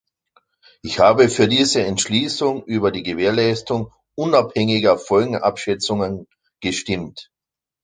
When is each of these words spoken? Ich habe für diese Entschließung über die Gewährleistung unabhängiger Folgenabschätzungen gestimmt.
Ich 0.81 0.97
habe 0.97 1.29
für 1.29 1.47
diese 1.47 1.83
Entschließung 1.83 2.63
über 2.63 2.89
die 2.89 3.03
Gewährleistung 3.03 3.93
unabhängiger 4.15 4.97
Folgenabschätzungen 4.97 6.25
gestimmt. 6.59 7.29